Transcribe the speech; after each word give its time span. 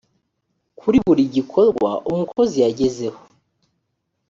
kuri 0.79 0.97
buri 1.05 1.23
gikorwa 1.35 1.89
umukozi 2.09 2.55
yagezeho 2.65 3.19